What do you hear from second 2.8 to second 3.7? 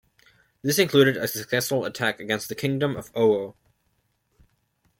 of Owo.